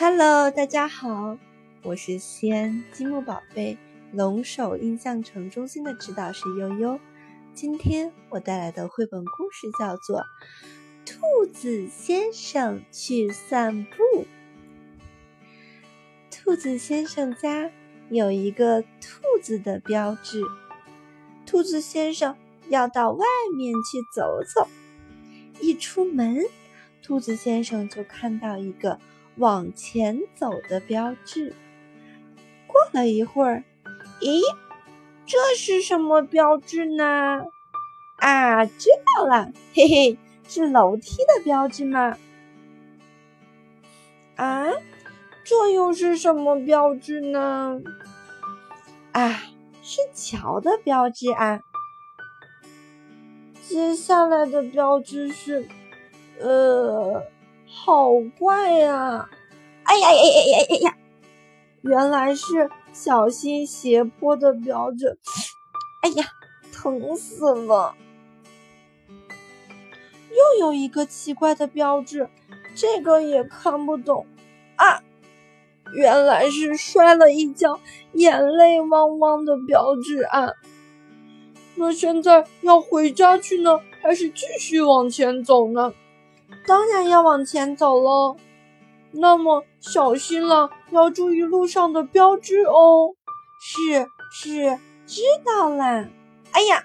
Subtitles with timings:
[0.00, 1.36] Hello，大家好，
[1.82, 3.76] 我是西安积木宝贝
[4.12, 7.00] 龙首印象城中心的指导师悠悠。
[7.52, 10.20] 今天我带来的绘本故事叫做
[11.04, 14.24] 《兔子先生去散步》。
[16.30, 17.72] 兔子先生家
[18.08, 20.44] 有一个兔子的标志，
[21.44, 22.36] 兔子先生
[22.68, 23.26] 要到外
[23.56, 24.68] 面去走走。
[25.60, 26.44] 一出门，
[27.02, 29.00] 兔子先生就看到一个。
[29.38, 31.54] 往前走的标志。
[32.66, 33.64] 过了一会儿，
[34.20, 34.40] 咦，
[35.24, 37.44] 这是什么标志呢？
[38.16, 42.18] 啊，知道了，嘿嘿，是楼梯的标志吗？
[44.36, 44.66] 啊，
[45.44, 47.80] 这又是什么标志呢？
[49.12, 49.42] 啊，
[49.82, 51.60] 是桥的标志啊。
[53.62, 55.68] 接下来的标志是，
[56.40, 57.22] 呃。
[57.70, 59.28] 好怪呀！
[59.84, 60.96] 哎呀呀呀呀呀呀！
[61.82, 65.18] 原来是小心斜坡的标志。
[66.02, 66.24] 哎呀，
[66.72, 67.94] 疼死了！
[70.30, 72.28] 又有一个奇怪的标志，
[72.74, 74.26] 这个也看不懂
[74.76, 75.02] 啊！
[75.94, 77.80] 原来是摔了一跤，
[78.12, 80.52] 眼泪汪汪的标志啊！
[81.76, 85.92] 那现在要回家去呢，还是继续往前走呢？
[86.66, 88.36] 当然要往前走喽，
[89.12, 93.14] 那么小心了，要注意路上的标志哦。
[93.60, 96.08] 是是，知道啦。
[96.52, 96.84] 哎呀，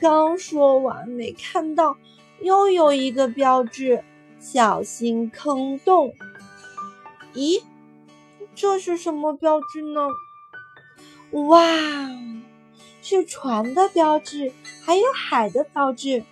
[0.00, 1.96] 刚说完没看到，
[2.40, 4.04] 又有一个标志，
[4.38, 6.14] 小心坑洞。
[7.34, 7.62] 咦，
[8.54, 10.08] 这是什么标志呢？
[11.46, 11.66] 哇，
[13.00, 14.52] 是船的标志，
[14.84, 16.22] 还有海的标志。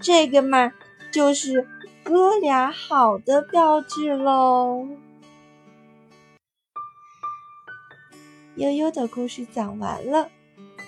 [0.00, 0.72] 这个嘛，
[1.12, 1.68] 就是。
[2.08, 4.86] 哥俩好的标志喽。
[8.54, 10.30] 悠悠的故事讲完了，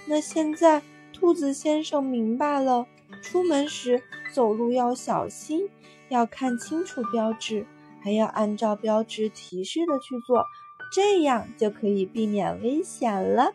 [0.06, 0.80] 那现在
[1.12, 2.86] 兔子先生明白了，
[3.20, 4.00] 出门时
[4.32, 5.68] 走路要小心，
[6.08, 7.66] 要看清楚标志，
[8.00, 10.46] 还要按照标志提示的去做，
[10.92, 13.54] 这样就可以避免危险了。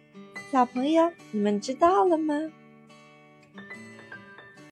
[0.51, 2.51] 小朋友，你们知道了吗？